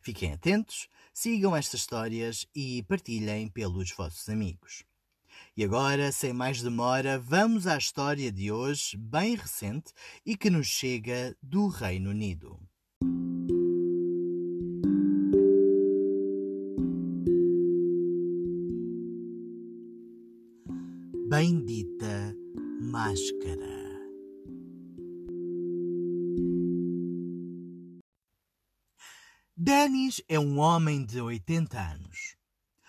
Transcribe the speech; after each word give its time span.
Fiquem 0.00 0.32
atentos, 0.32 0.88
sigam 1.12 1.56
estas 1.56 1.80
histórias 1.80 2.46
e 2.54 2.82
partilhem 2.84 3.48
pelos 3.48 3.90
vossos 3.92 4.28
amigos. 4.28 4.84
E 5.56 5.64
agora, 5.64 6.12
sem 6.12 6.32
mais 6.32 6.62
demora, 6.62 7.18
vamos 7.18 7.66
à 7.66 7.76
história 7.76 8.30
de 8.30 8.50
hoje, 8.50 8.96
bem 8.96 9.34
recente 9.34 9.92
e 10.24 10.36
que 10.36 10.48
nos 10.48 10.66
chega 10.66 11.36
do 11.42 11.68
Reino 11.68 12.10
Unido. 12.10 12.58
Bendita 21.28 22.34
Máscara. 22.80 23.89
Dennis 29.62 30.22
é 30.26 30.40
um 30.40 30.58
homem 30.58 31.04
de 31.04 31.20
80 31.20 31.78
anos. 31.78 32.34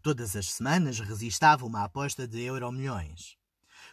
Todas 0.00 0.36
as 0.36 0.46
semanas 0.52 1.00
resistava 1.00 1.66
uma 1.66 1.82
aposta 1.82 2.24
de 2.24 2.40
euro 2.40 2.70
milhões. 2.70 3.36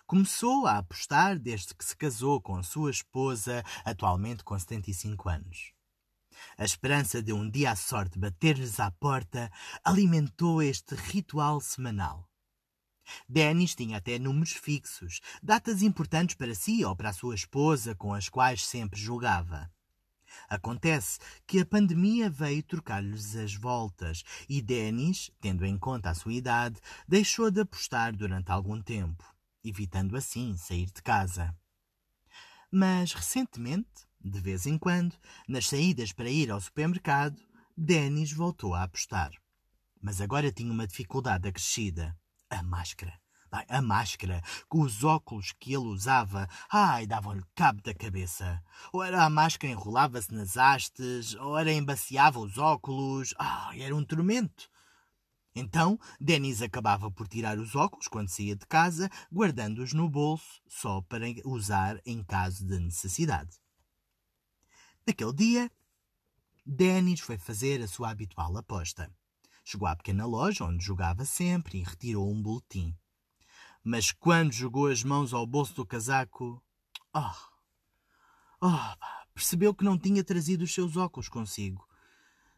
Começou 0.06 0.68
a 0.68 0.78
apostar 0.78 1.40
desde 1.40 1.74
que 1.74 1.84
se 1.84 1.98
casou 1.98 2.40
com 2.40 2.62
sua 2.62 2.92
esposa, 2.92 3.64
atualmente 3.84 4.44
com 4.44 4.60
75 4.60 5.30
anos. 5.30 5.74
A 6.60 6.64
esperança 6.64 7.24
de 7.24 7.34
um 7.34 7.50
dia 7.50 7.72
a 7.72 7.76
sorte 7.76 8.20
bater-lhes 8.20 8.80
à 8.80 8.92
porta 8.92 9.52
alimentou 9.84 10.62
este 10.62 10.94
ritual 10.94 11.60
semanal. 11.62 12.30
Dennis 13.28 13.74
tinha 13.74 13.98
até 13.98 14.20
números 14.20 14.52
fixos, 14.52 15.22
datas 15.42 15.82
importantes 15.82 16.36
para 16.36 16.54
si 16.54 16.86
ou 16.86 16.96
para 16.96 17.10
a 17.10 17.14
sua 17.14 17.34
esposa, 17.34 17.96
com 17.96 18.14
as 18.14 18.30
quais 18.30 18.64
sempre 18.64 19.02
jogava. 19.02 19.72
Acontece 20.48 21.20
que 21.46 21.60
a 21.60 21.66
pandemia 21.66 22.30
veio 22.30 22.64
trocar-lhes 22.64 23.36
as 23.36 23.54
voltas 23.56 24.24
e 24.48 24.62
Denis, 24.62 25.32
tendo 25.42 25.66
em 25.66 25.78
conta 25.78 26.10
a 26.10 26.16
sua 26.16 26.34
idade, 26.34 26.80
deixou 27.08 27.50
de 27.52 27.62
apostar 27.62 28.16
durante 28.16 28.52
algum 28.52 28.82
tempo, 28.82 29.24
evitando 29.64 30.16
assim 30.16 30.56
sair 30.58 30.88
de 30.88 31.02
casa. 31.02 31.56
Mas 32.72 33.14
recentemente, 33.14 34.08
de 34.24 34.40
vez 34.40 34.66
em 34.66 34.78
quando, 34.78 35.16
nas 35.48 35.68
saídas 35.68 36.12
para 36.12 36.30
ir 36.30 36.52
ao 36.52 36.62
supermercado, 36.62 37.42
Denis 37.76 38.32
voltou 38.32 38.76
a 38.76 38.84
apostar. 38.84 39.32
Mas 40.02 40.22
agora 40.22 40.52
tinha 40.52 40.72
uma 40.72 40.88
dificuldade 40.88 41.48
acrescida: 41.48 42.18
a 42.50 42.62
máscara. 42.62 43.20
A 43.52 43.82
máscara, 43.82 44.44
com 44.68 44.82
os 44.82 45.04
óculos 45.04 45.54
que 45.60 45.74
ele 45.74 45.88
usava, 45.88 46.48
ai, 46.72 47.08
davam-lhe 47.08 47.44
cabo 47.56 47.82
da 47.82 47.94
cabeça. 47.94 48.64
Ou 48.94 49.04
era 49.04 49.24
a 49.24 49.30
máscara 49.30 49.74
enrolava-se 49.74 50.32
nas 50.32 50.56
hastes, 50.56 51.34
ou 51.36 51.58
era 51.58 51.74
embaciava 51.74 52.40
os 52.40 52.60
óculos. 52.60 53.34
Ai, 53.40 53.82
era 53.82 53.96
um 53.96 54.06
tormento. 54.06 54.70
Então, 55.56 56.00
Denis 56.22 56.62
acabava 56.62 57.10
por 57.10 57.28
tirar 57.28 57.58
os 57.58 57.76
óculos 57.76 58.08
quando 58.08 58.30
saía 58.30 58.56
de 58.56 58.68
casa, 58.68 59.10
guardando-os 59.32 59.94
no 59.94 60.08
bolso, 60.08 60.62
só 60.68 61.02
para 61.02 61.26
usar 61.44 62.00
em 62.06 62.24
caso 62.24 62.66
de 62.66 62.80
necessidade. 62.80 63.58
Naquele 65.08 65.34
dia, 65.34 65.72
Denis 66.64 67.20
foi 67.20 67.40
fazer 67.40 67.82
a 67.82 67.88
sua 67.88 68.12
habitual 68.12 68.56
aposta. 68.58 69.12
Chegou 69.66 69.88
à 69.88 69.96
pequena 69.96 70.26
loja 70.26 70.66
onde 70.66 70.86
jogava 70.86 71.26
sempre 71.26 71.80
e 71.80 71.84
retirou 71.84 72.32
um 72.32 72.42
boletim 72.42 72.96
mas 73.84 74.12
quando 74.12 74.52
jogou 74.52 74.88
as 74.88 75.04
mãos 75.04 75.34
ao 75.34 75.46
bolso 75.46 75.74
do 75.74 75.86
casaco. 75.86 76.64
Oh! 77.14 77.32
Oh! 78.62 78.96
Percebeu 79.34 79.74
que 79.74 79.84
não 79.84 79.98
tinha 79.98 80.24
trazido 80.24 80.64
os 80.64 80.74
seus 80.74 80.98
óculos 80.98 81.30
consigo. 81.30 81.88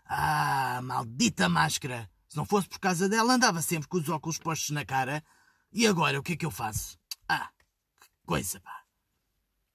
Ah, 0.06 0.82
maldita 0.84 1.48
máscara! 1.48 2.10
Se 2.28 2.38
não 2.38 2.46
fosse 2.46 2.68
por 2.68 2.80
causa 2.80 3.10
dela, 3.10 3.34
andava 3.34 3.62
sempre 3.62 3.88
com 3.88 3.98
os 3.98 4.10
óculos 4.10 4.38
postos 4.38 4.70
na 4.72 4.86
cara. 4.86 5.24
E 5.72 5.86
agora 5.86 6.20
o 6.20 6.24
que 6.24 6.34
é 6.34 6.36
que 6.38 6.46
eu 6.46 6.52
faço? 6.52 6.98
Ah, 7.28 7.50
que 8.00 8.08
coisa, 8.26 8.60
pá! 8.60 8.84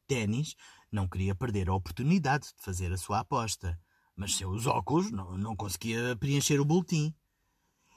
Denis 0.08 0.56
não 0.90 1.06
queria 1.08 1.34
perder 1.34 1.68
a 1.68 1.74
oportunidade 1.74 2.46
de 2.46 2.62
fazer 2.62 2.92
a 2.92 2.96
sua 2.96 3.20
aposta, 3.20 3.78
mas 4.14 4.34
sem 4.34 4.46
os 4.46 4.66
óculos 4.66 5.10
não, 5.10 5.36
não 5.36 5.54
conseguia 5.56 6.16
preencher 6.16 6.60
o 6.60 6.64
boletim. 6.64 7.14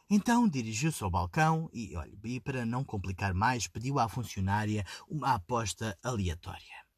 Então 0.09 0.50
dirigiu-se 0.50 1.03
ao 1.03 1.12
balcão 1.12 1.70
e, 1.72 1.96
olha, 1.96 2.12
e 2.24 2.40
para 2.40 2.66
não 2.66 2.84
complicar 2.84 3.31
mais, 3.31 3.68
pediu 3.68 4.00
à 4.00 4.09
funcionária 4.09 4.84
uma 5.08 5.36
aposta 5.36 5.96
aleatória. 6.02 6.90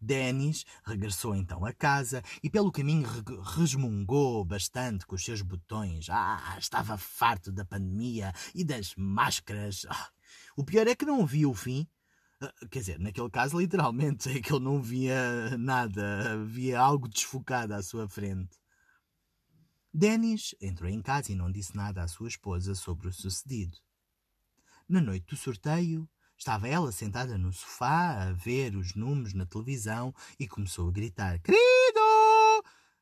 Denis 0.00 0.64
regressou 0.84 1.34
então 1.34 1.64
a 1.64 1.72
casa 1.72 2.22
e 2.40 2.48
pelo 2.48 2.70
caminho 2.70 3.08
resmungou 3.56 4.44
bastante 4.44 5.04
com 5.06 5.16
os 5.16 5.24
seus 5.24 5.42
botões. 5.42 6.08
Ah, 6.08 6.56
estava 6.56 6.96
farto 6.96 7.50
da 7.50 7.64
pandemia 7.64 8.32
e 8.54 8.64
das 8.64 8.94
máscaras. 8.96 9.84
Ah, 9.88 10.08
o 10.56 10.64
pior 10.64 10.86
é 10.86 10.94
que 10.94 11.04
não 11.04 11.26
via 11.26 11.48
o 11.48 11.54
fim. 11.54 11.86
Ah, 12.40 12.52
quer 12.70 12.80
dizer, 12.80 12.98
naquele 13.00 13.30
caso, 13.30 13.58
literalmente, 13.58 14.28
é 14.36 14.40
que 14.40 14.52
ele 14.52 14.64
não 14.64 14.80
via 14.80 15.56
nada, 15.58 16.44
via 16.44 16.80
algo 16.80 17.08
desfocado 17.08 17.74
à 17.74 17.82
sua 17.82 18.08
frente. 18.08 18.61
Dennis 19.94 20.54
entrou 20.58 20.88
em 20.88 21.02
casa 21.02 21.32
e 21.32 21.34
não 21.34 21.52
disse 21.52 21.76
nada 21.76 22.02
à 22.02 22.08
sua 22.08 22.26
esposa 22.26 22.74
sobre 22.74 23.08
o 23.08 23.12
sucedido. 23.12 23.76
Na 24.88 25.02
noite 25.02 25.26
do 25.26 25.36
sorteio, 25.36 26.08
estava 26.36 26.66
ela 26.66 26.90
sentada 26.90 27.36
no 27.36 27.52
sofá 27.52 28.22
a 28.22 28.32
ver 28.32 28.74
os 28.74 28.94
números 28.94 29.34
na 29.34 29.44
televisão 29.44 30.14
e 30.38 30.48
começou 30.48 30.88
a 30.88 30.92
gritar: 30.92 31.38
Querido! 31.40 31.60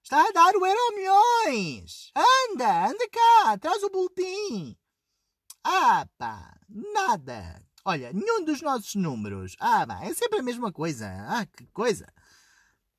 Está 0.02 0.20
a 0.20 0.32
dar 0.32 0.56
o 0.56 0.66
euro 0.66 0.96
milhões! 0.96 2.10
Anda, 2.16 2.88
anda 2.88 3.08
cá, 3.08 3.56
traz 3.58 3.82
o 3.84 3.90
boletim! 3.90 4.76
Ah, 5.62 6.08
pá, 6.18 6.58
nada! 6.68 7.64
Olha, 7.84 8.12
nenhum 8.12 8.44
dos 8.44 8.60
nossos 8.62 8.96
números. 8.96 9.54
Ah, 9.60 9.86
pá, 9.86 10.04
é 10.04 10.12
sempre 10.12 10.40
a 10.40 10.42
mesma 10.42 10.72
coisa. 10.72 11.06
Ah, 11.28 11.46
que 11.46 11.66
coisa! 11.66 12.12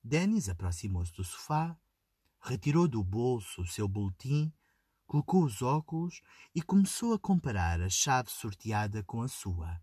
Dennis 0.02 0.47
aproximou-se 0.47 1.12
do 1.13 1.25
sofá 1.25 1.78
retirou 2.41 2.88
do 2.88 3.03
bolso 3.03 3.62
o 3.62 3.68
seu 3.68 3.88
boletim, 3.88 4.52
colocou 5.06 5.44
os 5.44 5.62
óculos 5.62 6.22
e 6.56 6.62
começou 6.62 7.14
a 7.14 7.20
comparar 7.20 7.82
a 7.82 7.90
chave 7.90 8.32
sorteada 8.32 9.03
com 9.03 9.22
a 9.22 9.28
sua. 9.28 9.82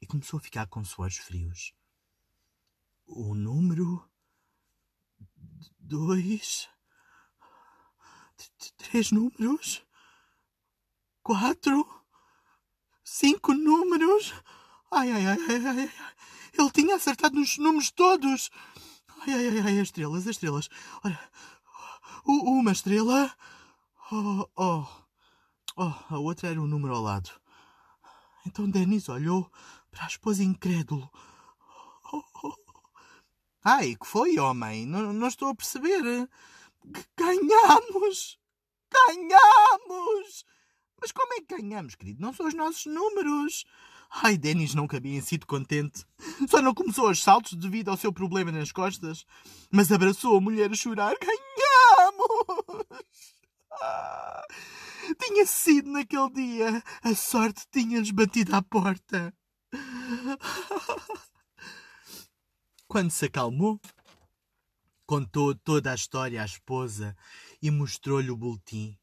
E 0.00 0.06
começou 0.06 0.38
a 0.38 0.42
ficar 0.42 0.66
com 0.66 0.84
suores 0.84 1.16
frios. 1.16 1.72
O 3.06 3.34
número. 3.34 4.06
Dois. 5.78 6.68
Três 8.76 9.10
números. 9.10 9.84
Quatro. 11.22 11.86
Cinco 13.02 13.54
números. 13.54 14.34
Ai, 14.90 15.10
ai, 15.10 15.26
ai, 15.26 15.38
ai, 15.48 15.66
ai. 15.66 15.92
Ele 16.52 16.70
tinha 16.70 16.96
acertado 16.96 17.36
nos 17.36 17.56
números 17.58 17.90
todos. 17.90 18.50
Ai, 19.26 19.32
ai, 19.34 19.48
ai, 19.48 19.58
ai, 19.60 19.80
as 19.80 19.88
estrelas, 19.88 20.22
as 20.22 20.26
estrelas. 20.36 20.68
Olha, 21.02 21.18
uma 22.26 22.72
estrela. 22.72 23.34
Oh, 24.12 24.46
oh, 24.54 24.86
oh, 25.76 25.94
a 26.10 26.18
outra 26.18 26.50
era 26.50 26.60
um 26.60 26.66
número 26.66 26.94
ao 26.94 27.02
lado. 27.02 27.30
Então 28.46 28.68
Denis 28.68 29.08
olhou 29.08 29.50
para 29.90 30.04
a 30.04 30.08
esposa 30.08 30.44
incrédulo. 30.44 31.10
Oh, 32.12 32.22
oh. 32.42 32.54
Ai, 33.64 33.96
que 33.96 34.06
foi, 34.06 34.38
homem? 34.38 34.84
Não, 34.84 35.10
não 35.12 35.28
estou 35.28 35.48
a 35.48 35.54
perceber. 35.54 36.28
Ganhamos! 37.16 38.38
Ganhamos! 38.92 40.44
Mas 41.00 41.12
como 41.12 41.32
é 41.32 41.40
que 41.40 41.56
ganhamos, 41.56 41.94
querido? 41.94 42.20
Não 42.20 42.34
são 42.34 42.46
os 42.46 42.54
nossos 42.54 42.84
números. 42.86 43.64
Ai, 44.10 44.36
Denis 44.36 44.74
não 44.74 44.86
cabia 44.86 45.18
em 45.18 45.20
sido 45.20 45.46
contente. 45.46 46.04
Só 46.48 46.62
não 46.62 46.74
começou 46.74 47.08
aos 47.08 47.22
saltos 47.22 47.54
devido 47.54 47.90
ao 47.90 47.96
seu 47.96 48.12
problema 48.12 48.52
nas 48.52 48.72
costas, 48.72 49.26
mas 49.70 49.90
abraçou 49.90 50.36
a 50.36 50.40
mulher 50.40 50.70
a 50.70 50.74
chorar. 50.74 51.14
Ganhamos! 51.20 52.86
Ah, 53.72 54.46
tinha 55.20 55.44
sido 55.46 55.90
naquele 55.90 56.30
dia. 56.30 56.82
A 57.02 57.14
sorte 57.14 57.66
tinha-lhes 57.70 58.10
batido 58.10 58.54
à 58.54 58.62
porta. 58.62 59.34
Quando 62.86 63.10
se 63.10 63.26
acalmou, 63.26 63.80
contou 65.06 65.54
toda 65.54 65.90
a 65.90 65.94
história 65.94 66.40
à 66.40 66.44
esposa 66.44 67.16
e 67.60 67.70
mostrou-lhe 67.70 68.30
o 68.30 68.36
boletim. 68.36 68.96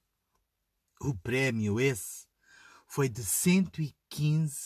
O 1.01 1.13
prémio 1.18 1.80
esse 1.80 2.25
foi 2.88 3.09
de 3.09 3.24
115 3.24 4.00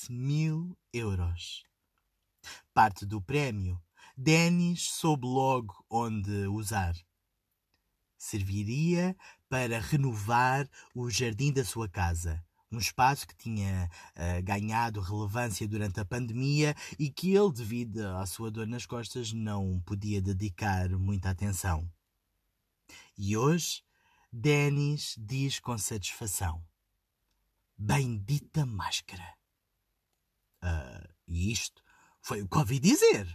mil 0.10 0.76
euros. 0.92 1.64
Parte 2.74 3.06
do 3.06 3.22
prémio, 3.22 3.80
Denis 4.18 4.90
soube 4.90 5.28
logo 5.28 5.86
onde 5.90 6.48
usar. 6.48 6.96
Serviria 8.18 9.16
para 9.48 9.80
renovar 9.80 10.68
o 10.96 11.10
jardim 11.10 11.54
da 11.54 11.64
sua 11.64 11.88
casa, 11.88 12.44
um 12.72 12.80
espaço 12.80 13.28
que 13.28 13.36
tinha 13.36 13.90
uh, 14.16 14.44
ganhado 14.44 15.00
relevância 15.00 15.68
durante 15.68 16.00
a 16.00 16.06
pandemia 16.06 16.76
e 16.98 17.12
que 17.12 17.34
ele, 17.34 17.52
devido 17.54 18.00
à 18.18 18.26
sua 18.26 18.50
dor 18.50 18.66
nas 18.66 18.86
costas, 18.86 19.32
não 19.32 19.80
podia 19.86 20.22
dedicar 20.22 20.90
muita 20.90 21.30
atenção. 21.30 21.88
E 23.18 23.38
hoje, 23.38 23.84
Denis 24.32 25.16
diz 25.18 25.60
com 25.60 25.78
satisfação: 25.78 26.62
Bendita 27.78 28.66
máscara. 28.66 29.36
Uh, 30.64 31.14
e 31.28 31.52
isto 31.52 31.84
foi 32.22 32.42
o 32.42 32.48
que 32.48 32.58
ouvi 32.58 32.80
dizer. 32.80 33.28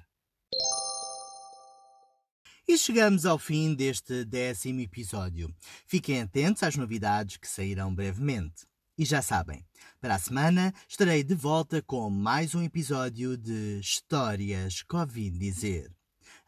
E 2.66 2.78
chegamos 2.78 3.26
ao 3.26 3.38
fim 3.38 3.74
deste 3.74 4.24
décimo 4.24 4.80
episódio. 4.80 5.54
Fiquem 5.86 6.22
atentos 6.22 6.62
às 6.62 6.76
novidades 6.76 7.36
que 7.36 7.48
sairão 7.48 7.94
brevemente. 7.94 8.66
E 8.96 9.04
já 9.04 9.20
sabem, 9.20 9.66
para 10.00 10.14
a 10.14 10.18
semana 10.18 10.72
estarei 10.88 11.22
de 11.22 11.34
volta 11.34 11.82
com 11.82 12.08
mais 12.08 12.54
um 12.54 12.62
episódio 12.62 13.36
de 13.36 13.80
Histórias 13.80 14.82
que 14.82 14.96
ouvi 14.96 15.30
dizer. 15.30 15.90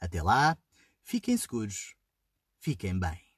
Até 0.00 0.22
lá, 0.22 0.56
fiquem 1.02 1.36
seguros, 1.36 1.94
fiquem 2.60 2.98
bem. 2.98 3.31